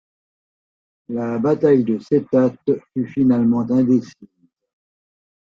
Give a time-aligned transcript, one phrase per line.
[1.09, 4.15] La bataille de Cetate fut finalement indécise.